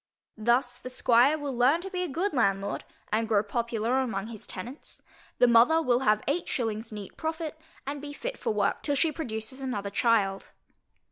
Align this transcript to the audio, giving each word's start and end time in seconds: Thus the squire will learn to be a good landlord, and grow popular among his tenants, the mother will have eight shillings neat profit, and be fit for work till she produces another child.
Thus 0.39 0.79
the 0.79 0.89
squire 0.89 1.37
will 1.37 1.55
learn 1.55 1.81
to 1.81 1.91
be 1.91 2.01
a 2.01 2.07
good 2.07 2.33
landlord, 2.33 2.85
and 3.11 3.27
grow 3.27 3.43
popular 3.43 3.99
among 3.99 4.29
his 4.29 4.47
tenants, 4.47 5.03
the 5.37 5.45
mother 5.45 5.79
will 5.79 5.99
have 5.99 6.23
eight 6.27 6.47
shillings 6.47 6.91
neat 6.91 7.17
profit, 7.17 7.55
and 7.85 8.01
be 8.01 8.11
fit 8.11 8.39
for 8.39 8.51
work 8.51 8.81
till 8.81 8.95
she 8.95 9.11
produces 9.11 9.61
another 9.61 9.91
child. 9.91 10.53